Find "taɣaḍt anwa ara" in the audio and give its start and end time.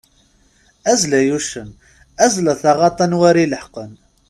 2.61-3.41